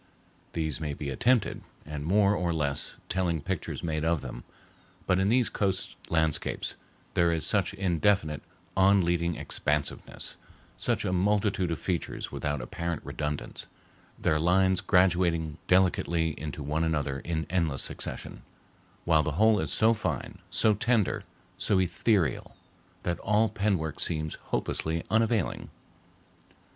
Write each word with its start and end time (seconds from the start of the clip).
These 0.53 0.81
may 0.81 0.95
be 0.95 1.11
attempted, 1.11 1.61
and 1.85 2.03
more 2.03 2.33
or 2.35 2.51
less 2.51 2.97
telling 3.07 3.39
pictures 3.39 3.83
made 3.83 4.03
of 4.03 4.21
them; 4.21 4.43
but 5.05 5.19
in 5.19 5.27
these 5.27 5.47
coast 5.47 5.95
landscapes 6.09 6.73
there 7.13 7.31
is 7.31 7.45
such 7.45 7.75
indefinite, 7.75 8.41
on 8.75 9.05
leading 9.05 9.35
expansiveness, 9.35 10.37
such 10.75 11.05
a 11.05 11.13
multitude 11.13 11.69
of 11.69 11.77
features 11.77 12.31
without 12.31 12.61
apparent 12.63 13.05
redundance, 13.05 13.67
their 14.17 14.39
lines 14.39 14.81
graduating 14.81 15.59
delicately 15.67 16.29
into 16.29 16.63
one 16.63 16.83
another 16.83 17.19
in 17.19 17.45
endless 17.51 17.83
succession, 17.83 18.41
while 19.05 19.21
the 19.21 19.33
whole 19.33 19.59
is 19.59 19.71
so 19.71 19.93
fine, 19.93 20.39
so 20.49 20.73
tender, 20.73 21.25
so 21.59 21.77
ethereal, 21.77 22.55
that 23.03 23.19
all 23.19 23.49
pen 23.49 23.77
work 23.77 23.99
seems 23.99 24.33
hopelessly 24.49 25.03
unavailing. 25.11 25.69